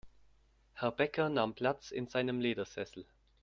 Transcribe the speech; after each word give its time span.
Herr 0.73 0.89
Bäcker 0.91 1.29
nahm 1.29 1.53
Platz 1.53 1.91
in 1.91 2.07
seinem 2.07 2.39
Ledersessel. 2.41 3.05